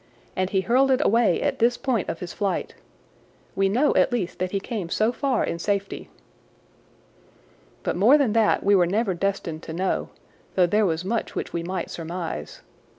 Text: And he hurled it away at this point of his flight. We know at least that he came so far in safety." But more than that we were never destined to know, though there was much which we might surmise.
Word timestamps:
And 0.35 0.49
he 0.49 0.61
hurled 0.61 0.89
it 0.89 1.05
away 1.05 1.43
at 1.43 1.59
this 1.59 1.77
point 1.77 2.09
of 2.09 2.21
his 2.21 2.33
flight. 2.33 2.73
We 3.55 3.69
know 3.69 3.95
at 3.95 4.11
least 4.11 4.39
that 4.39 4.49
he 4.49 4.59
came 4.59 4.89
so 4.89 5.11
far 5.11 5.43
in 5.43 5.59
safety." 5.59 6.09
But 7.83 7.95
more 7.95 8.17
than 8.17 8.33
that 8.33 8.63
we 8.63 8.73
were 8.73 8.87
never 8.87 9.13
destined 9.13 9.61
to 9.61 9.73
know, 9.73 10.09
though 10.55 10.65
there 10.65 10.87
was 10.87 11.05
much 11.05 11.35
which 11.35 11.53
we 11.53 11.61
might 11.61 11.91
surmise. 11.91 12.61